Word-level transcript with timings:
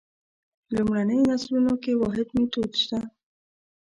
لومړنیو 0.75 1.27
نسلونو 1.31 1.73
کې 1.83 1.91
واحد 2.01 2.27
میتود 2.35 2.71
شته. 2.81 2.99